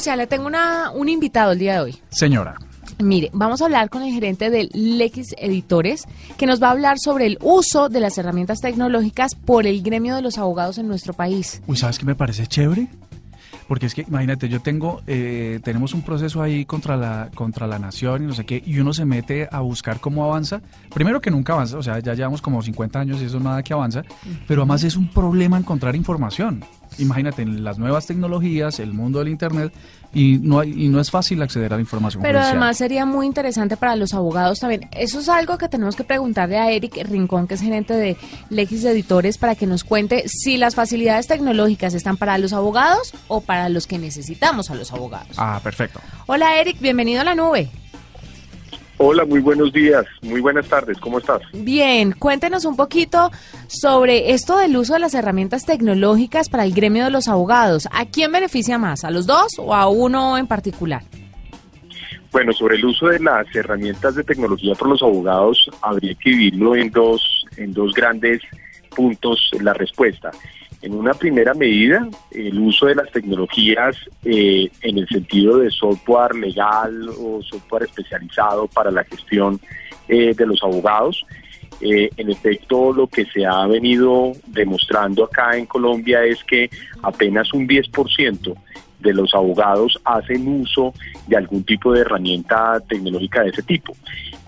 Murcia, 0.00 0.16
le 0.16 0.26
tengo 0.26 0.46
una, 0.46 0.92
un 0.92 1.10
invitado 1.10 1.52
el 1.52 1.58
día 1.58 1.74
de 1.74 1.80
hoy. 1.80 1.98
Señora. 2.08 2.54
Mire, 3.00 3.28
vamos 3.34 3.60
a 3.60 3.66
hablar 3.66 3.90
con 3.90 4.02
el 4.02 4.10
gerente 4.14 4.48
del 4.48 4.70
Lex 4.72 5.34
Editores, 5.36 6.06
que 6.38 6.46
nos 6.46 6.62
va 6.62 6.68
a 6.68 6.70
hablar 6.70 6.96
sobre 6.98 7.26
el 7.26 7.36
uso 7.42 7.90
de 7.90 8.00
las 8.00 8.16
herramientas 8.16 8.60
tecnológicas 8.62 9.34
por 9.34 9.66
el 9.66 9.82
gremio 9.82 10.16
de 10.16 10.22
los 10.22 10.38
abogados 10.38 10.78
en 10.78 10.88
nuestro 10.88 11.12
país. 11.12 11.60
Uy, 11.66 11.76
¿sabes 11.76 11.98
qué 11.98 12.06
me 12.06 12.14
parece 12.14 12.46
chévere? 12.46 12.88
Porque 13.68 13.84
es 13.84 13.94
que, 13.94 14.06
imagínate, 14.08 14.48
yo 14.48 14.62
tengo, 14.62 15.02
eh, 15.06 15.60
tenemos 15.62 15.92
un 15.92 16.00
proceso 16.00 16.40
ahí 16.40 16.64
contra 16.64 16.96
la, 16.96 17.28
contra 17.34 17.66
la 17.66 17.78
nación 17.78 18.24
y 18.24 18.26
no 18.26 18.32
sé 18.32 18.46
qué, 18.46 18.62
y 18.64 18.78
uno 18.78 18.94
se 18.94 19.04
mete 19.04 19.50
a 19.52 19.60
buscar 19.60 20.00
cómo 20.00 20.24
avanza. 20.24 20.62
Primero 20.94 21.20
que 21.20 21.30
nunca 21.30 21.52
avanza, 21.52 21.76
o 21.76 21.82
sea, 21.82 21.98
ya 21.98 22.14
llevamos 22.14 22.40
como 22.40 22.62
50 22.62 22.98
años 22.98 23.20
y 23.20 23.26
eso 23.26 23.38
nada 23.38 23.62
que 23.62 23.74
avanza, 23.74 24.02
pero 24.48 24.62
además 24.62 24.82
es 24.82 24.96
un 24.96 25.10
problema 25.10 25.58
encontrar 25.58 25.94
información. 25.94 26.64
Imagínate, 26.98 27.42
en 27.42 27.64
las 27.64 27.78
nuevas 27.78 28.06
tecnologías, 28.06 28.78
el 28.80 28.92
mundo 28.92 29.20
del 29.20 29.28
Internet, 29.28 29.72
y 30.12 30.38
no, 30.38 30.60
hay, 30.60 30.72
y 30.72 30.88
no 30.88 31.00
es 31.00 31.10
fácil 31.10 31.40
acceder 31.42 31.72
a 31.72 31.76
la 31.76 31.82
información. 31.82 32.22
Pero 32.22 32.40
además 32.40 32.76
sería 32.78 33.06
muy 33.06 33.26
interesante 33.26 33.76
para 33.76 33.96
los 33.96 34.12
abogados 34.12 34.58
también. 34.58 34.88
Eso 34.92 35.20
es 35.20 35.28
algo 35.28 35.56
que 35.56 35.68
tenemos 35.68 35.94
que 35.96 36.04
preguntarle 36.04 36.58
a 36.58 36.70
Eric 36.70 37.06
Rincón, 37.08 37.46
que 37.46 37.54
es 37.54 37.60
gerente 37.60 37.94
de 37.94 38.16
Lexis 38.48 38.84
Editores, 38.84 39.38
para 39.38 39.54
que 39.54 39.66
nos 39.66 39.84
cuente 39.84 40.24
si 40.28 40.56
las 40.56 40.74
facilidades 40.74 41.26
tecnológicas 41.26 41.94
están 41.94 42.16
para 42.16 42.38
los 42.38 42.52
abogados 42.52 43.12
o 43.28 43.40
para 43.40 43.68
los 43.68 43.86
que 43.86 43.98
necesitamos 43.98 44.70
a 44.70 44.74
los 44.74 44.92
abogados. 44.92 45.36
Ah, 45.36 45.60
perfecto. 45.62 46.00
Hola 46.26 46.60
Eric, 46.60 46.80
bienvenido 46.80 47.20
a 47.20 47.24
la 47.24 47.34
nube. 47.34 47.70
Hola, 49.02 49.24
muy 49.24 49.40
buenos 49.40 49.72
días, 49.72 50.04
muy 50.20 50.42
buenas 50.42 50.68
tardes, 50.68 50.98
¿cómo 50.98 51.20
estás? 51.20 51.40
Bien, 51.54 52.12
cuéntenos 52.12 52.66
un 52.66 52.76
poquito 52.76 53.30
sobre 53.66 54.32
esto 54.32 54.58
del 54.58 54.76
uso 54.76 54.92
de 54.92 54.98
las 54.98 55.14
herramientas 55.14 55.64
tecnológicas 55.64 56.50
para 56.50 56.66
el 56.66 56.74
gremio 56.74 57.04
de 57.04 57.10
los 57.10 57.26
abogados. 57.26 57.88
¿A 57.92 58.04
quién 58.04 58.30
beneficia 58.30 58.76
más? 58.76 59.04
¿A 59.04 59.10
los 59.10 59.26
dos 59.26 59.52
o 59.58 59.74
a 59.74 59.88
uno 59.88 60.36
en 60.36 60.46
particular? 60.46 61.02
Bueno, 62.30 62.52
sobre 62.52 62.76
el 62.76 62.84
uso 62.84 63.06
de 63.06 63.20
las 63.20 63.46
herramientas 63.56 64.16
de 64.16 64.22
tecnología 64.22 64.74
por 64.74 64.90
los 64.90 65.02
abogados, 65.02 65.70
habría 65.80 66.14
que 66.16 66.28
dividirlo 66.28 66.76
en 66.76 66.90
dos, 66.90 67.46
en 67.56 67.72
dos 67.72 67.94
grandes 67.94 68.42
puntos 68.94 69.50
la 69.62 69.72
respuesta. 69.72 70.30
En 70.82 70.94
una 70.94 71.12
primera 71.12 71.52
medida, 71.52 72.08
el 72.30 72.58
uso 72.58 72.86
de 72.86 72.94
las 72.94 73.10
tecnologías 73.12 73.96
eh, 74.24 74.70
en 74.80 74.98
el 74.98 75.06
sentido 75.08 75.58
de 75.58 75.70
software 75.70 76.34
legal 76.34 77.08
o 77.20 77.42
software 77.42 77.82
especializado 77.82 78.66
para 78.66 78.90
la 78.90 79.04
gestión 79.04 79.60
eh, 80.08 80.34
de 80.34 80.46
los 80.46 80.62
abogados. 80.62 81.26
Eh, 81.82 82.10
en 82.16 82.30
efecto, 82.30 82.92
lo 82.92 83.06
que 83.06 83.26
se 83.26 83.44
ha 83.44 83.66
venido 83.66 84.32
demostrando 84.46 85.24
acá 85.24 85.56
en 85.56 85.66
Colombia 85.66 86.24
es 86.24 86.42
que 86.44 86.70
apenas 87.02 87.52
un 87.52 87.68
10% 87.68 88.54
de 89.00 89.14
los 89.14 89.34
abogados 89.34 89.98
hacen 90.04 90.60
uso 90.60 90.92
de 91.26 91.36
algún 91.36 91.64
tipo 91.64 91.92
de 91.92 92.00
herramienta 92.00 92.80
tecnológica 92.88 93.42
de 93.42 93.50
ese 93.50 93.62
tipo. 93.62 93.94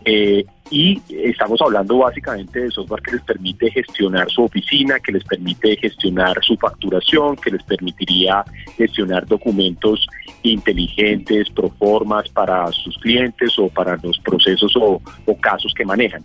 Eh, 0.04 0.44
y 0.72 1.02
estamos 1.10 1.60
hablando 1.60 1.98
básicamente 1.98 2.60
de 2.60 2.70
software 2.70 3.02
que 3.02 3.12
les 3.12 3.22
permite 3.22 3.70
gestionar 3.70 4.30
su 4.30 4.42
oficina, 4.44 4.98
que 4.98 5.12
les 5.12 5.22
permite 5.24 5.76
gestionar 5.76 6.42
su 6.42 6.56
facturación, 6.56 7.36
que 7.36 7.50
les 7.50 7.62
permitiría 7.62 8.42
gestionar 8.78 9.26
documentos 9.26 10.06
inteligentes, 10.42 11.50
proformas 11.50 12.26
para 12.30 12.72
sus 12.72 12.96
clientes 12.98 13.58
o 13.58 13.68
para 13.68 13.98
los 14.02 14.18
procesos 14.20 14.74
o, 14.76 15.00
casos 15.42 15.74
que 15.74 15.84
manejan. 15.84 16.24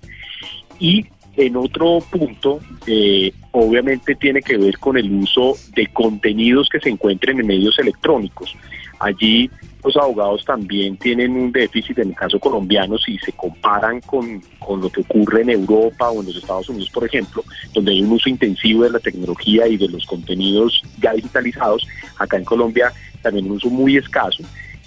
Y 0.80 1.06
en 1.38 1.56
otro 1.56 2.00
punto, 2.12 2.60
eh, 2.88 3.32
obviamente 3.52 4.16
tiene 4.16 4.42
que 4.42 4.58
ver 4.58 4.78
con 4.80 4.98
el 4.98 5.12
uso 5.14 5.54
de 5.76 5.86
contenidos 5.88 6.68
que 6.68 6.80
se 6.80 6.90
encuentren 6.90 7.40
en 7.40 7.48
medios 7.48 7.78
electrónicos. 7.78 8.56
Allí 9.00 9.50
los 9.84 9.96
abogados 9.96 10.44
también 10.44 10.98
tienen 10.98 11.38
un 11.38 11.52
déficit, 11.52 12.00
en 12.00 12.10
el 12.10 12.16
caso 12.16 12.40
colombiano, 12.40 12.98
si 12.98 13.20
se 13.20 13.32
comparan 13.34 14.02
con, 14.02 14.42
lo 14.82 14.90
que 14.90 15.02
ocurre 15.02 15.44
en 15.44 15.52
Europa 15.52 16.10
o 16.10 16.22
en 16.22 16.28
los 16.28 16.38
Estados 16.38 16.68
Unidos, 16.70 16.90
por 16.90 17.06
ejemplo, 17.06 17.44
donde 17.74 17.92
hay 17.92 18.02
un 18.02 18.12
uso 18.12 18.30
intensivo 18.30 18.84
de 18.84 18.90
la 18.90 19.00
tecnología 19.00 19.68
y 19.68 19.78
de 19.78 19.88
los 19.90 20.06
contenidos 20.08 20.82
ya 21.00 21.14
digitalizados, 21.14 21.88
acá 22.18 22.38
en 22.38 22.46
Colombia 22.46 22.92
también 23.22 23.46
un 23.46 23.58
uso 23.58 23.70
muy 23.70 23.96
escaso. 23.96 24.44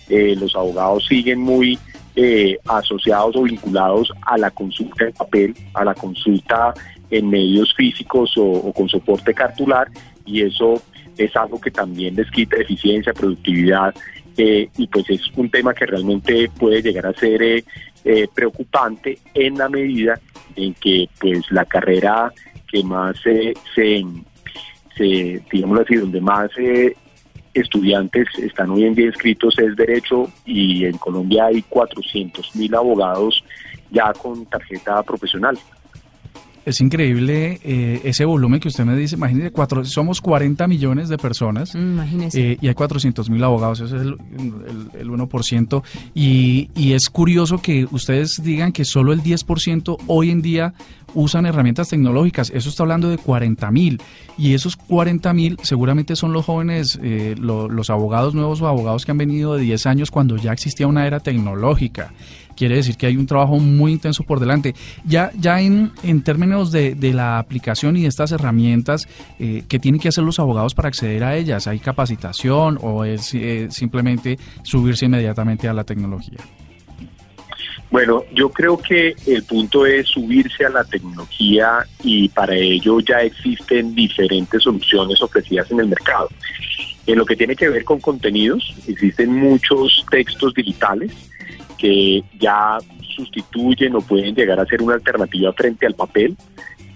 Eh, 0.09 0.34
los 0.37 0.56
abogados 0.56 1.06
siguen 1.06 1.38
muy 1.38 1.78
eh, 2.16 2.59
asociados 2.66 3.37
o 3.37 3.43
vinculados 3.43 4.12
a 4.22 4.37
la 4.38 4.50
consulta 4.50 5.04
en 5.04 5.12
papel, 5.12 5.54
a 5.75 5.84
la 5.84 5.94
consulta 5.94 6.75
en 7.10 7.28
medios 7.28 7.75
físicos 7.75 8.34
o, 8.37 8.72
con 8.72 8.88
soporte 8.88 9.34
cartular, 9.34 9.88
y 10.25 10.43
eso 10.43 10.81
es 11.16 11.34
algo 11.37 11.60
que 11.60 11.70
también 11.70 12.16
les 12.16 12.31
quita 12.31 12.56
eficiencia, 12.56 13.12
productividad 13.12 13.94
eh, 14.37 14.69
y 14.76 14.87
pues 14.87 15.10
es 15.10 15.20
un 15.37 15.50
tema 15.50 15.75
que 15.75 15.87
realmente 15.87 16.49
puede 16.59 16.81
llegar 16.81 17.06
a 17.06 17.12
ser 17.12 17.43
eh, 17.43 17.65
eh, 18.04 18.28
preocupante 18.32 19.19
en 19.34 19.59
la 19.59 19.69
medida 19.69 20.19
en 20.56 20.72
que 20.75 21.09
pues 21.20 21.50
la 21.50 21.65
carrera 21.65 22.32
que 22.70 22.82
más 22.82 23.16
se, 23.20 23.53
se 23.75 24.04
digámoslo 25.53 25.82
así, 25.82 25.97
donde 25.97 26.20
más 26.20 26.50
estudiantes 27.55 28.28
están 28.38 28.71
hoy 28.71 28.84
en 28.84 28.94
día 28.94 29.06
inscritos 29.06 29.59
es 29.59 29.77
derecho 29.77 30.31
y 30.44 30.84
en 30.84 30.97
Colombia 30.99 31.47
hay 31.47 31.62
400 31.62 32.55
mil 32.56 32.75
abogados 32.75 33.44
ya 33.91 34.12
con 34.12 34.47
tarjeta 34.47 35.03
profesional 35.03 35.59
es 36.65 36.81
increíble 36.81 37.60
eh, 37.65 38.00
ese 38.04 38.25
volumen 38.25 38.60
que 38.60 38.69
usted 38.69 38.84
me 38.84 38.97
dice. 38.97 39.16
Imagínese, 39.16 39.50
cuatro, 39.50 39.84
somos 39.84 40.21
40 40.21 40.66
millones 40.66 41.09
de 41.09 41.19
personas 41.19 41.75
mm, 41.75 42.00
eh, 42.34 42.59
y 42.60 42.69
hay 42.69 42.75
400 42.75 43.31
mil 43.31 43.43
abogados, 43.43 43.81
eso 43.81 43.97
es 43.97 44.03
el, 44.03 44.16
el, 44.99 45.09
1%. 45.09 45.82
Y, 46.15 46.70
y, 46.75 46.93
es 46.93 47.09
curioso 47.09 47.59
que 47.59 47.87
ustedes 47.91 48.43
digan 48.43 48.72
que 48.72 48.84
solo 48.84 49.12
el 49.12 49.22
10% 49.22 49.97
hoy 50.06 50.31
en 50.31 50.43
día 50.43 50.75
usan 51.15 51.47
herramientas 51.47 51.88
tecnológicas. 51.88 52.50
Eso 52.50 52.69
está 52.69 52.82
hablando 52.82 53.09
de 53.09 53.19
40 53.19 53.70
mil. 53.70 54.00
Y 54.38 54.54
esos 54.54 54.76
40 54.76 55.32
mil 55.32 55.56
seguramente 55.62 56.16
son 56.16 56.32
los 56.32 56.44
jóvenes, 56.44 56.99
eh, 57.03 57.34
los 57.38 57.91
abogados 57.91 58.34
nuevos 58.34 58.60
o 58.60 58.66
abogados 58.66 59.04
que 59.04 59.10
han 59.10 59.19
venido 59.19 59.54
de 59.54 59.62
10 59.62 59.87
años 59.87 60.10
cuando 60.10 60.37
ya 60.37 60.53
existía 60.53 60.87
una 60.87 61.06
era 61.06 61.20
tecnológica. 61.20 62.12
Quiere 62.56 62.76
decir 62.76 62.97
que 62.97 63.06
hay 63.06 63.16
un 63.16 63.26
trabajo 63.26 63.59
muy 63.59 63.93
intenso 63.93 64.22
por 64.25 64.38
delante. 64.38 64.75
Ya, 65.04 65.31
ya 65.38 65.60
en, 65.60 65.93
en 66.03 66.22
términos 66.22 66.50
de, 66.50 67.12
la 67.15 67.38
aplicación 67.38 67.97
y 67.97 68.03
de 68.03 68.09
estas 68.09 68.33
herramientas, 68.33 69.09
eh, 69.38 69.62
¿qué 69.69 69.78
tienen 69.78 70.00
que 70.00 70.09
hacer 70.09 70.25
los 70.25 70.38
abogados 70.38 70.75
para 70.75 70.88
acceder 70.88 71.25
a 71.25 71.37
ellas? 71.37 71.66
¿Hay 71.66 71.78
capacitación 71.78 72.78
o 72.83 73.05
es 73.05 73.33
eh, 73.34 73.69
simplemente 73.71 74.38
subirse 74.62 75.06
inmediatamente 75.06 75.69
a 75.69 75.72
la 75.72 75.84
tecnología? 75.84 76.38
Bueno, 77.91 78.25
yo 78.34 78.50
creo 78.50 78.78
que 78.78 79.15
el 79.27 79.43
punto 79.44 79.87
es 79.87 80.09
subirse 80.09 80.65
a 80.65 80.71
la 80.71 80.84
tecnología 80.84 81.84
y 82.05 82.29
para 82.29 82.55
ello 82.55 83.00
ya 83.00 83.19
existen 83.19 83.94
diferentes 83.94 84.62
soluciones 84.62 85.20
ofrecidas 85.23 85.70
en 85.70 85.81
el 85.81 85.88
mercado. 85.88 86.29
En 87.06 87.19
lo 87.19 87.25
que 87.25 87.35
tiene 87.35 87.56
que 87.56 87.69
ver 87.69 87.85
con 87.85 88.00
contenidos, 88.00 88.75
existen 88.87 89.35
muchos 89.35 90.05
textos 90.11 90.55
digitales 90.55 91.12
que 91.79 92.23
ya 92.38 92.79
sustituyen 93.10 93.94
o 93.94 94.00
pueden 94.00 94.34
llegar 94.34 94.58
a 94.60 94.66
ser 94.66 94.82
una 94.82 94.94
alternativa 94.94 95.52
frente 95.52 95.86
al 95.86 95.94
papel. 95.94 96.36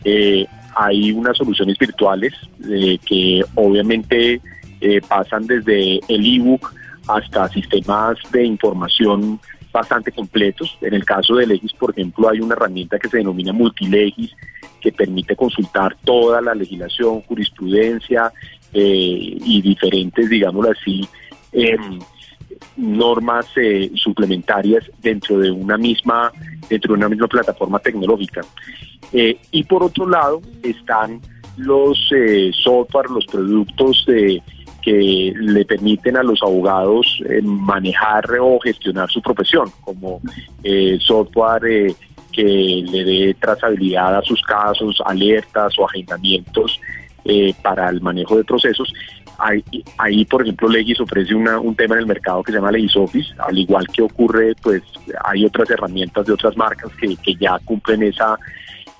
Eh, 0.04 0.46
hay 0.76 1.12
unas 1.12 1.36
soluciones 1.36 1.78
virtuales 1.78 2.32
eh, 2.70 2.98
que 3.04 3.42
obviamente 3.54 4.40
eh, 4.80 5.00
pasan 5.06 5.46
desde 5.46 6.00
el 6.08 6.36
ebook 6.36 6.72
hasta 7.06 7.48
sistemas 7.48 8.18
de 8.32 8.44
información 8.44 9.40
bastante 9.72 10.12
completos. 10.12 10.76
En 10.80 10.94
el 10.94 11.04
caso 11.04 11.34
de 11.36 11.46
Legis, 11.46 11.72
por 11.72 11.90
ejemplo, 11.90 12.28
hay 12.28 12.40
una 12.40 12.54
herramienta 12.54 12.98
que 12.98 13.08
se 13.08 13.18
denomina 13.18 13.52
Multilegis, 13.52 14.32
que 14.80 14.92
permite 14.92 15.34
consultar 15.34 15.96
toda 16.04 16.40
la 16.40 16.54
legislación, 16.54 17.22
jurisprudencia 17.22 18.32
y 18.72 19.62
diferentes, 19.62 20.28
digámoslo 20.28 20.72
así, 20.72 21.08
em, 21.52 22.00
normas 22.76 23.46
eh, 23.56 23.90
suplementarias 23.94 24.90
dentro 25.00 25.38
de 25.38 25.50
una 25.50 25.76
misma 25.76 26.32
dentro 26.68 26.94
de 26.94 26.98
una 26.98 27.08
misma 27.08 27.28
plataforma 27.28 27.78
tecnológica. 27.78 28.40
Eh, 29.12 29.38
y 29.50 29.64
por 29.64 29.82
otro 29.82 30.08
lado 30.08 30.40
están 30.62 31.20
los 31.56 32.10
eh, 32.14 32.50
software, 32.52 33.10
los 33.10 33.26
productos 33.26 34.04
de 34.06 34.42
que 34.82 35.32
le 35.34 35.64
permiten 35.64 36.16
a 36.16 36.22
los 36.22 36.42
abogados 36.42 37.22
eh, 37.28 37.40
manejar 37.42 38.24
o 38.40 38.58
gestionar 38.60 39.08
su 39.10 39.22
profesión, 39.22 39.70
como 39.80 40.20
eh, 40.62 40.98
software 41.00 41.94
que 42.30 42.42
le 42.42 43.04
dé 43.04 43.34
trazabilidad 43.40 44.18
a 44.18 44.22
sus 44.22 44.42
casos, 44.42 45.00
alertas 45.06 45.78
o 45.78 45.86
agendamientos 45.86 46.80
para 47.62 47.88
el 47.88 48.02
manejo 48.02 48.36
de 48.36 48.44
procesos. 48.44 48.92
Ahí, 49.38 49.64
ahí, 49.98 50.24
por 50.24 50.42
ejemplo, 50.42 50.68
Legis 50.68 51.00
ofrece 51.00 51.34
una, 51.34 51.58
un 51.58 51.74
tema 51.74 51.94
en 51.94 52.02
el 52.02 52.06
mercado 52.06 52.42
que 52.42 52.52
se 52.52 52.58
llama 52.58 52.72
Legis 52.72 52.96
Office, 52.96 53.34
al 53.38 53.58
igual 53.58 53.86
que 53.88 54.02
ocurre, 54.02 54.54
pues 54.62 54.82
hay 55.24 55.44
otras 55.44 55.68
herramientas 55.70 56.26
de 56.26 56.32
otras 56.32 56.56
marcas 56.56 56.90
que, 56.96 57.16
que 57.16 57.34
ya 57.34 57.58
cumplen 57.64 58.02
esa 58.04 58.38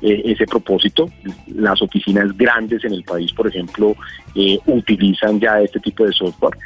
eh, 0.02 0.22
ese 0.24 0.46
propósito. 0.46 1.08
Las 1.46 1.80
oficinas 1.80 2.36
grandes 2.36 2.84
en 2.84 2.92
el 2.92 3.04
país, 3.04 3.32
por 3.32 3.46
ejemplo, 3.46 3.96
eh, 4.34 4.58
utilizan 4.66 5.40
ya 5.40 5.60
este 5.60 5.80
tipo 5.80 6.04
de 6.04 6.12
software. 6.12 6.58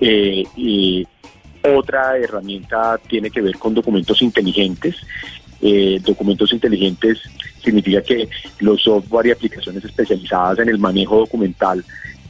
Eh, 0.00 1.04
otra 1.62 2.16
herramienta 2.16 2.98
tiene 3.06 3.30
que 3.30 3.42
ver 3.42 3.58
con 3.58 3.74
documentos 3.74 4.22
inteligentes. 4.22 4.96
Eh, 5.62 6.00
documentos 6.02 6.52
inteligentes 6.54 7.20
significa 7.62 8.00
que 8.02 8.28
los 8.60 8.82
software 8.82 9.26
y 9.26 9.30
aplicaciones 9.32 9.84
especializadas 9.84 10.60
en 10.60 10.70
el 10.70 10.78
manejo 10.78 11.18
documental 11.18 11.84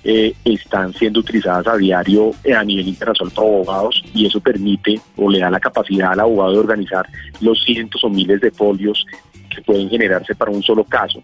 eh, 0.05 0.35
están 0.45 0.93
siendo 0.95 1.21
utilizadas 1.21 1.67
a 1.67 1.77
diario 1.77 2.31
eh, 2.45 2.55
a 2.55 2.65
nivel 2.65 2.89
internacional 2.89 3.33
por 3.35 3.45
abogados 3.45 4.03
y 4.15 4.27
eso 4.27 4.41
permite 4.41 5.01
o 5.17 5.29
le 5.29 5.41
da 5.41 5.51
la 5.51 5.61
capacidad 5.61 6.13
al 6.13 6.21
abogado 6.21 6.53
de 6.53 6.59
organizar 6.59 7.07
los 7.41 7.63
cientos 7.63 8.03
o 8.05 8.09
miles 8.09 8.41
de 8.41 8.51
folios 8.51 9.07
que 9.55 9.63
pueden 9.63 9.91
generarse 9.91 10.35
para 10.35 10.51
un 10.51 10.63
solo 10.63 10.85
caso 10.85 11.23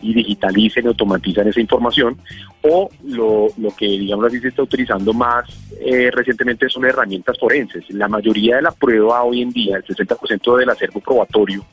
y 0.00 0.14
digitalicen 0.14 0.84
y 0.84 0.88
automatizan 0.88 1.48
esa 1.48 1.60
información 1.60 2.16
o 2.62 2.88
lo, 3.04 3.48
lo 3.58 3.70
que 3.76 3.86
digamos 3.86 4.26
así 4.26 4.40
se 4.40 4.48
está 4.48 4.62
utilizando 4.62 5.12
más 5.12 5.44
eh, 5.80 6.10
recientemente 6.10 6.68
son 6.68 6.84
herramientas 6.84 7.38
forenses. 7.38 7.84
La 7.90 8.08
mayoría 8.08 8.56
de 8.56 8.62
la 8.62 8.70
prueba 8.72 9.22
hoy 9.22 9.42
en 9.42 9.50
día, 9.50 9.76
el 9.76 9.84
60% 9.84 10.56
del 10.58 10.70
acervo 10.70 11.00
probatorio 11.00 11.64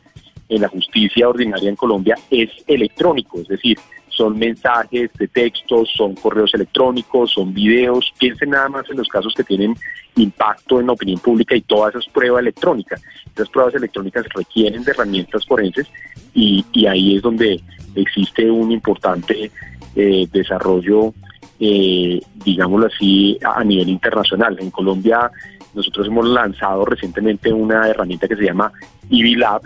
en 0.50 0.62
la 0.62 0.68
justicia 0.68 1.30
ordinaria 1.30 1.70
en 1.70 1.76
Colombia 1.76 2.16
es 2.30 2.50
electrónico, 2.68 3.40
es 3.40 3.48
decir, 3.48 3.78
son 4.16 4.38
mensajes 4.38 5.12
de 5.14 5.28
textos, 5.28 5.90
son 5.96 6.16
correos 6.16 6.54
electrónicos, 6.54 7.32
son 7.32 7.54
videos. 7.54 8.14
Piensen 8.18 8.52
nada 8.52 8.70
más 8.70 8.90
en 8.90 8.98
los 8.98 9.08
casos 9.08 9.34
que 9.36 9.44
tienen 9.44 9.76
impacto 10.16 10.80
en 10.80 10.88
la 10.88 10.94
opinión 10.94 11.20
pública 11.20 11.56
y 11.56 11.62
todas 11.62 11.96
esas 11.96 12.12
pruebas 12.12 12.42
electrónicas. 12.42 13.02
Esas 13.34 13.50
pruebas 13.50 13.76
electrónicas 13.76 14.26
requieren 14.36 14.84
de 14.84 14.92
herramientas 14.92 15.46
forenses 15.46 15.88
y, 16.34 16.64
ahí 16.86 17.16
es 17.18 17.22
donde 17.22 17.62
existe 17.96 18.50
un 18.50 18.72
importante 18.72 19.52
eh, 19.96 20.28
desarrollo, 20.32 21.14
eh, 21.60 22.20
digámoslo 22.46 22.88
así, 22.88 23.38
a 23.44 23.64
nivel 23.64 23.90
internacional. 23.90 24.58
En 24.60 24.70
Colombia 24.70 25.32
nosotros 25.74 26.08
hemos 26.08 26.28
lanzado 26.28 26.86
recientemente 26.86 27.52
una 27.52 27.88
herramienta 27.88 28.28
que 28.28 28.36
se 28.36 28.46
llama 28.46 28.72
EVLab, 29.10 29.62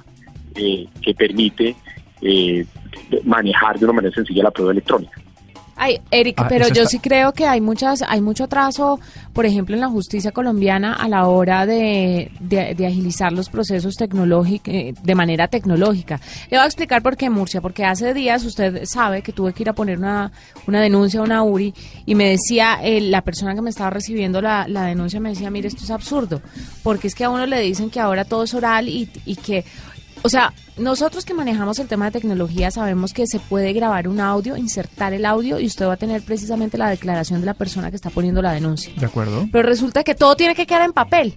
eh, 0.55 0.87
que 1.01 1.13
permite 1.13 1.75
eh, 2.21 2.65
manejar 3.23 3.77
de 3.79 3.85
una 3.85 3.93
manera 3.93 4.13
sencilla 4.15 4.43
la 4.43 4.51
prueba 4.51 4.71
electrónica. 4.71 5.13
Ay, 5.79 6.01
Eric, 6.09 6.37
Ah, 6.41 6.47
pero 6.49 6.65
yo 6.69 6.81
está- 6.81 6.87
sí 6.87 6.97
creo 6.97 7.33
que 7.33 7.45
hay 7.45 7.61
muchas, 7.61 8.01
hay 8.01 8.19
mucho 8.19 8.45
atraso, 8.45 8.99
por 9.31 9.45
ejemplo, 9.45 9.75
en 9.75 9.81
la 9.81 9.87
justicia 9.87 10.31
colombiana 10.31 10.93
a 10.95 11.07
la 11.07 11.27
hora 11.27 11.67
de, 11.67 12.31
de- 12.39 12.73
de 12.73 12.87
agilizar 12.87 13.31
los 13.31 13.47
procesos 13.49 13.95
tecnológicos 13.95 14.73
de 15.03 15.15
manera 15.15 15.47
tecnológica. 15.47 16.19
Le 16.49 16.57
voy 16.57 16.63
a 16.63 16.65
explicar 16.65 17.03
por 17.03 17.15
qué 17.15 17.29
Murcia, 17.29 17.61
porque 17.61 17.85
hace 17.85 18.15
días 18.15 18.43
usted 18.43 18.85
sabe 18.85 19.21
que 19.21 19.31
tuve 19.33 19.53
que 19.53 19.61
ir 19.61 19.69
a 19.69 19.73
poner 19.73 19.99
una, 19.99 20.31
una 20.65 20.81
denuncia 20.81 21.19
a 21.19 21.23
una 21.23 21.43
URI 21.43 21.71
y 22.07 22.15
me 22.15 22.27
decía 22.27 22.79
eh, 22.81 22.99
la 22.99 23.21
persona 23.21 23.53
que 23.53 23.61
me 23.61 23.69
estaba 23.69 23.91
recibiendo 23.91 24.41
la, 24.41 24.67
la 24.67 24.85
denuncia 24.85 25.19
me 25.19 25.29
decía, 25.29 25.51
mire, 25.51 25.67
esto 25.67 25.83
es 25.83 25.91
absurdo, 25.91 26.41
porque 26.81 27.05
es 27.07 27.13
que 27.13 27.23
a 27.23 27.29
uno 27.29 27.45
le 27.45 27.59
dicen 27.61 27.91
que 27.91 27.99
ahora 27.99 28.25
todo 28.25 28.45
es 28.45 28.53
oral 28.55 28.89
y, 28.89 29.07
y 29.27 29.35
que 29.35 29.63
o 30.23 30.29
sea, 30.29 30.53
nosotros 30.77 31.25
que 31.25 31.33
manejamos 31.33 31.79
el 31.79 31.87
tema 31.87 32.05
de 32.05 32.11
tecnología 32.11 32.71
sabemos 32.71 33.13
que 33.13 33.27
se 33.27 33.39
puede 33.39 33.73
grabar 33.73 34.07
un 34.07 34.19
audio, 34.19 34.57
insertar 34.57 35.13
el 35.13 35.25
audio 35.25 35.59
y 35.59 35.65
usted 35.65 35.87
va 35.87 35.93
a 35.93 35.97
tener 35.97 36.21
precisamente 36.21 36.77
la 36.77 36.89
declaración 36.89 37.39
de 37.39 37.45
la 37.45 37.53
persona 37.53 37.89
que 37.89 37.95
está 37.95 38.09
poniendo 38.09 38.41
la 38.41 38.51
denuncia. 38.51 38.91
¿De 38.97 39.05
acuerdo? 39.05 39.47
Pero 39.51 39.67
resulta 39.67 40.03
que 40.03 40.15
todo 40.15 40.35
tiene 40.35 40.55
que 40.55 40.65
quedar 40.65 40.83
en 40.83 40.93
papel. 40.93 41.33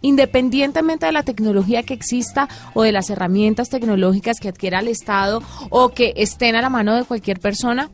Independientemente 0.00 1.06
de 1.06 1.12
la 1.12 1.22
tecnología 1.22 1.84
que 1.84 1.94
exista 1.94 2.48
o 2.74 2.82
de 2.82 2.90
las 2.90 3.08
herramientas 3.10 3.68
tecnológicas 3.68 4.40
que 4.40 4.48
adquiera 4.48 4.80
el 4.80 4.88
Estado 4.88 5.42
o 5.70 5.90
que 5.90 6.12
estén 6.16 6.56
a 6.56 6.62
la 6.62 6.70
mano 6.70 6.96
de 6.96 7.04
cualquier 7.04 7.38
persona, 7.38 7.88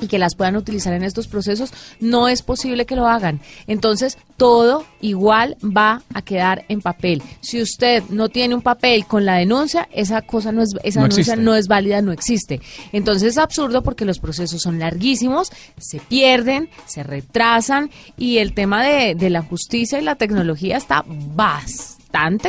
y 0.00 0.06
que 0.08 0.18
las 0.18 0.34
puedan 0.34 0.56
utilizar 0.56 0.92
en 0.92 1.02
estos 1.02 1.28
procesos, 1.28 1.72
no 2.00 2.28
es 2.28 2.42
posible 2.42 2.86
que 2.86 2.96
lo 2.96 3.06
hagan. 3.06 3.40
Entonces, 3.66 4.18
todo 4.36 4.84
igual 5.00 5.56
va 5.64 6.02
a 6.14 6.22
quedar 6.22 6.64
en 6.68 6.80
papel. 6.80 7.22
Si 7.40 7.60
usted 7.60 8.02
no 8.08 8.28
tiene 8.28 8.54
un 8.54 8.62
papel 8.62 9.06
con 9.06 9.24
la 9.26 9.34
denuncia, 9.34 9.88
esa 9.92 10.22
cosa 10.22 10.52
no 10.52 10.62
es 10.62 10.70
esa 10.82 11.00
No 11.00 11.04
denuncia 11.08 11.32
existe. 11.34 11.36
no 11.44 11.54
es 11.54 11.68
válida, 11.68 12.00
no 12.02 12.12
existe. 12.12 12.60
Entonces 12.92 13.28
es 13.28 13.38
absurdo 13.38 13.82
porque 13.82 14.04
los 14.04 14.18
procesos 14.18 14.62
son 14.62 14.78
larguísimos, 14.78 15.50
se 15.78 16.00
pierden, 16.00 16.70
se 16.86 17.02
retrasan 17.02 17.90
y 18.16 18.38
el 18.38 18.54
tema 18.54 18.84
de, 18.84 19.14
de 19.14 19.30
la 19.30 19.42
justicia 19.42 19.98
y 19.98 20.02
la 20.02 20.14
tecnología 20.16 20.76
está 20.76 21.04
bastante 21.06 21.99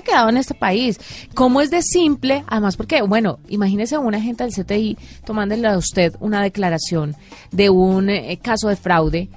quedado 0.04 0.30
en 0.30 0.38
este 0.38 0.54
país. 0.54 1.00
¿Cómo 1.34 1.62
es 1.62 1.72
de 1.72 1.82
simple? 1.82 2.44
Además, 2.48 2.78
porque, 2.78 3.02
bueno, 3.02 3.40
imagínese 3.48 3.98
un 3.98 4.16
agente 4.16 4.44
del 4.44 4.54
CTI 4.54 4.98
tomándole 5.26 5.68
a 5.68 5.78
usted 5.78 6.16
una 6.20 6.42
declaración 6.42 7.16
de 7.52 7.70
un 7.70 8.10
eh, 8.10 8.40
caso 8.42 8.68
de 8.68 8.76
fraude 8.76 9.30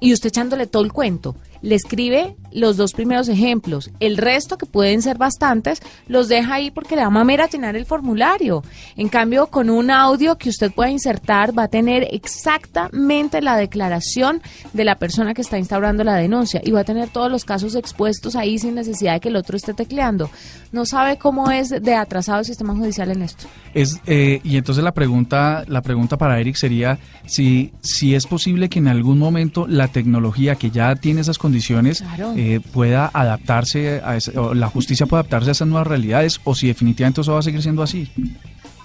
y 0.00 0.12
usted 0.12 0.28
echándole 0.28 0.66
todo 0.66 0.82
el 0.82 0.92
cuento. 0.92 1.36
Le 1.62 1.76
escribe 1.76 2.36
los 2.52 2.76
dos 2.76 2.92
primeros 2.92 3.28
ejemplos. 3.28 3.90
El 4.00 4.16
resto, 4.16 4.58
que 4.58 4.66
pueden 4.66 5.02
ser 5.02 5.16
bastantes, 5.16 5.80
los 6.08 6.28
deja 6.28 6.54
ahí 6.54 6.70
porque 6.70 6.96
le 6.96 7.02
da 7.02 7.10
mamera 7.10 7.48
llenar 7.48 7.76
el 7.76 7.86
formulario. 7.86 8.62
En 8.96 9.08
cambio, 9.08 9.46
con 9.46 9.70
un 9.70 9.90
audio 9.90 10.36
que 10.36 10.48
usted 10.48 10.72
pueda 10.72 10.90
insertar, 10.90 11.56
va 11.56 11.64
a 11.64 11.68
tener 11.68 12.08
exactamente 12.10 13.40
la 13.40 13.56
declaración 13.56 14.42
de 14.72 14.84
la 14.84 14.96
persona 14.96 15.34
que 15.34 15.42
está 15.42 15.58
instaurando 15.58 16.04
la 16.04 16.16
denuncia 16.16 16.60
y 16.64 16.72
va 16.72 16.80
a 16.80 16.84
tener 16.84 17.08
todos 17.08 17.30
los 17.30 17.44
casos 17.44 17.74
expuestos 17.74 18.36
ahí 18.36 18.58
sin 18.58 18.74
necesidad 18.74 19.14
de 19.14 19.20
que 19.20 19.28
el 19.28 19.36
otro 19.36 19.56
esté 19.56 19.72
tecleando. 19.72 20.30
No 20.72 20.84
sabe 20.84 21.18
cómo 21.18 21.50
es 21.50 21.70
de 21.70 21.94
atrasado 21.94 22.40
el 22.40 22.44
sistema 22.44 22.74
judicial 22.74 23.10
en 23.10 23.22
esto. 23.22 23.46
Es, 23.74 24.00
eh, 24.06 24.40
y 24.42 24.56
entonces 24.56 24.82
la 24.82 24.92
pregunta, 24.92 25.64
la 25.68 25.82
pregunta 25.82 26.18
para 26.18 26.40
Eric 26.40 26.56
sería 26.56 26.98
si, 27.26 27.72
si 27.82 28.14
es 28.14 28.26
posible 28.26 28.68
que 28.68 28.78
en 28.78 28.88
algún 28.88 29.18
momento 29.18 29.66
la 29.68 29.88
tecnología 29.88 30.56
que 30.56 30.70
ya 30.70 30.96
tiene 30.96 31.20
esas 31.20 31.38
condiciones 31.38 31.51
Claro. 32.00 32.34
eh, 32.36 32.60
pueda 32.72 33.10
adaptarse 33.12 34.00
a 34.04 34.16
ese- 34.16 34.38
o 34.38 34.54
la 34.54 34.68
justicia 34.68 35.06
pueda 35.06 35.20
adaptarse 35.20 35.50
a 35.50 35.52
esas 35.52 35.68
nuevas 35.68 35.86
realidades 35.86 36.40
o 36.44 36.54
si 36.54 36.68
definitivamente 36.68 37.20
eso 37.20 37.32
va 37.32 37.38
a 37.40 37.42
seguir 37.42 37.62
siendo 37.62 37.82
así. 37.82 38.10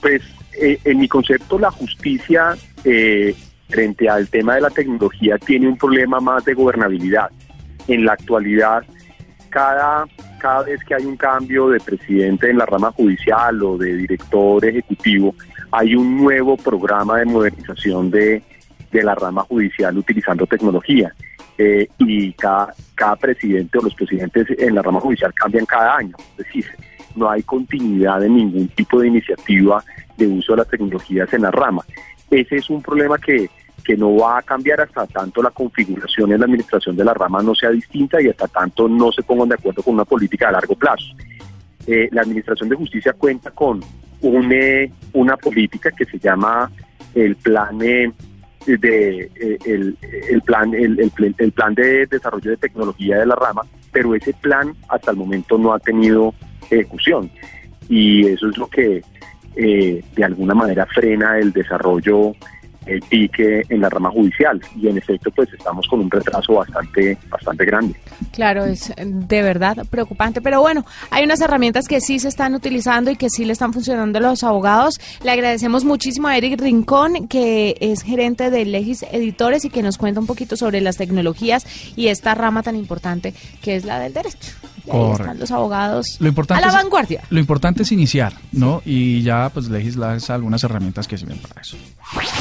Pues 0.02 0.22
eh, 0.62 0.80
en 0.84 1.00
mi 1.00 1.08
concepto 1.08 1.58
la 1.60 1.72
justicia 1.72 2.56
eh, 2.84 3.36
frente 3.70 4.08
al 4.10 4.28
tema 4.30 4.56
de 4.56 4.62
la 4.62 4.70
tecnología 4.70 5.38
tiene 5.38 5.68
un 5.68 5.78
problema 5.78 6.20
más 6.20 6.44
de 6.46 6.54
gobernabilidad. 6.54 7.30
En 7.88 8.06
la 8.06 8.14
actualidad, 8.14 8.84
cada, 9.50 10.06
cada 10.40 10.64
vez 10.64 10.84
que 10.84 10.96
hay 10.96 11.06
un 11.06 11.16
cambio 11.18 11.70
de 11.70 11.80
presidente 11.80 12.50
en 12.50 12.58
la 12.58 12.66
rama 12.66 12.92
judicial 12.92 13.62
o 13.64 13.78
de 13.78 13.96
director 13.96 14.64
ejecutivo, 14.66 15.34
hay 15.72 15.96
un 15.96 16.18
nuevo 16.18 16.56
programa 16.58 17.18
de 17.18 17.26
modernización 17.26 18.10
de, 18.12 18.42
de 18.92 19.04
la 19.04 19.16
rama 19.16 19.44
judicial 19.44 19.98
utilizando 19.98 20.46
tecnología. 20.48 21.14
Eh, 21.58 21.88
y 21.98 22.34
cada, 22.34 22.74
cada 22.94 23.16
presidente 23.16 23.80
o 23.80 23.82
los 23.82 23.96
presidentes 23.96 24.48
en 24.60 24.76
la 24.76 24.82
rama 24.82 25.00
judicial 25.00 25.34
cambian 25.34 25.66
cada 25.66 25.98
año. 25.98 26.16
Es 26.32 26.46
decir, 26.46 26.66
no 27.16 27.30
hay 27.30 27.42
continuidad 27.44 28.24
en 28.24 28.36
ningún 28.36 28.68
tipo 28.70 29.00
de 29.00 29.08
iniciativa 29.08 29.84
de 30.16 30.28
uso 30.28 30.54
de 30.54 30.58
las 30.58 30.68
tecnologías 30.68 31.32
en 31.34 31.42
la 31.42 31.52
rama. 31.52 31.84
Ese 32.30 32.58
es 32.58 32.70
un 32.70 32.82
problema 32.82 33.18
que, 33.18 33.50
que 33.84 33.96
no 33.98 34.16
va 34.18 34.40
a 34.40 34.42
cambiar 34.42 34.82
hasta 34.82 35.08
tanto 35.08 35.42
la 35.42 35.50
configuración 35.50 36.32
en 36.32 36.40
la 36.40 36.46
administración 36.46 36.96
de 36.96 37.06
la 37.06 37.14
rama 37.14 37.42
no 37.42 37.56
sea 37.56 37.70
distinta 37.70 38.22
y 38.22 38.28
hasta 38.28 38.48
tanto 38.48 38.88
no 38.88 39.12
se 39.12 39.24
pongan 39.24 39.50
de 39.50 39.56
acuerdo 39.56 39.82
con 39.82 39.96
una 39.96 40.06
política 40.06 40.50
a 40.50 40.52
largo 40.52 40.76
plazo. 40.76 41.06
Eh, 41.88 42.10
la 42.12 42.22
Administración 42.22 42.68
de 42.68 42.76
Justicia 42.76 43.14
cuenta 43.14 43.52
con 43.52 43.80
un, 44.22 44.52
eh, 44.52 44.92
una 45.14 45.38
política 45.38 45.90
que 45.92 46.04
se 46.04 46.20
llama 46.20 46.70
el 47.16 47.38
plan 47.38 47.82
eh, 47.82 48.12
de 48.76 49.32
eh, 49.36 49.58
el, 49.66 49.98
el 50.30 50.42
plan 50.42 50.74
el, 50.74 51.00
el 51.00 51.36
el 51.38 51.52
plan 51.52 51.74
de 51.74 52.06
desarrollo 52.08 52.52
de 52.52 52.58
tecnología 52.58 53.20
de 53.20 53.26
la 53.26 53.36
rama, 53.36 53.62
pero 53.92 54.14
ese 54.14 54.34
plan 54.34 54.74
hasta 54.90 55.12
el 55.12 55.18
momento 55.18 55.58
no 55.58 55.74
ha 55.74 55.80
tenido 55.80 56.34
ejecución. 56.70 57.32
Y 57.88 58.26
eso 58.28 58.50
es 58.50 58.58
lo 58.58 58.68
que 58.68 59.02
eh, 59.56 60.04
de 60.16 60.24
alguna 60.24 60.54
manera 60.54 60.86
frena 60.86 61.40
el 61.40 61.52
desarrollo 61.52 62.34
el 62.88 63.01
pique 63.01 63.63
en 63.70 63.82
la 63.82 63.89
rama 63.89 64.10
judicial 64.10 64.62
y 64.75 64.88
en 64.88 64.98
efecto 64.98 65.32
pues 65.32 65.51
estamos 65.53 65.88
con 65.88 66.00
un 66.00 66.12
retraso 66.12 66.53
bastante 66.53 67.17
bastante 67.29 67.65
grande. 67.65 67.96
Claro, 68.32 68.65
es 68.65 68.94
de 68.98 69.41
verdad 69.41 69.86
preocupante, 69.89 70.41
pero 70.41 70.62
bueno, 70.62 70.86
hay 71.10 71.24
unas 71.24 71.41
herramientas 71.41 71.88
que 71.88 72.01
sí 72.01 72.20
se 72.20 72.27
están 72.27 72.53
utilizando 72.56 73.12
y 73.12 73.15
que 73.15 73.29
sí 73.29 73.46
le 73.46 73.53
están 73.53 73.74
funcionando 73.74 74.20
a 74.20 74.22
los 74.22 74.44
abogados. 74.44 75.00
Le 75.24 75.32
agradecemos 75.32 75.86
muchísimo 75.86 76.27
a 76.27 76.38
Eric 76.38 76.60
Rincón, 76.60 77.27
que 77.27 77.75
es 77.79 78.01
gerente 78.01 78.50
de 78.50 78.65
Legis 78.65 79.03
Editores 79.12 79.65
y 79.65 79.70
que 79.70 79.84
nos 79.84 79.98
cuenta 79.98 80.20
un 80.20 80.27
poquito 80.27 80.58
sobre 80.58 80.82
las 80.82 80.98
tecnologías 80.98 81.65
y 81.96 82.08
esta 82.08 82.36
rama 82.36 82.63
tan 82.63 82.75
importante 82.75 83.34
que 83.62 83.75
es 83.75 83.86
la 83.86 84.00
del 84.00 84.13
derecho. 84.13 84.67
Y 84.88 84.89
ahí 84.89 84.96
Correcto. 84.98 85.24
están 85.24 85.39
los 85.39 85.51
abogados 85.51 86.17
Lo 86.20 86.27
importante 86.29 86.63
a 86.63 86.67
la 86.67 86.77
es- 86.77 86.84
vanguardia. 86.84 87.24
Lo 87.29 87.39
importante 87.39 87.84
es 87.84 87.91
iniciar, 87.91 88.34
¿no? 88.53 88.82
Y 88.86 89.22
ya, 89.22 89.50
pues, 89.53 89.67
legislar 89.70 90.17
algunas 90.29 90.63
herramientas 90.63 91.08
que 91.08 91.17
sirven 91.17 91.39
para 91.39 91.62
eso. 91.62 91.77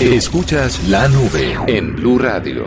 Escuchas 0.00 0.86
la 0.88 1.08
nube 1.08 1.56
en 1.66 1.96
Blue 1.96 2.18
Radio. 2.18 2.66